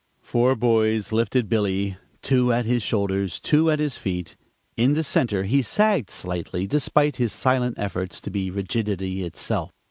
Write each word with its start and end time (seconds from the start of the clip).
Four 0.23 0.55
boys 0.55 1.11
lifted 1.11 1.47
Billy, 1.47 1.95
two 2.23 2.51
at 2.51 2.65
his 2.65 2.81
shoulders, 2.81 3.39
two 3.39 3.69
at 3.69 3.77
his 3.77 3.97
feet. 3.97 4.35
In 4.75 4.93
the 4.93 5.03
center 5.03 5.43
he 5.43 5.61
sagged 5.61 6.09
slightly, 6.09 6.65
despite 6.65 7.17
his 7.17 7.31
silent 7.31 7.75
efforts 7.77 8.19
to 8.21 8.31
be 8.31 8.49
rigidity 8.49 9.23
itself. 9.23 9.69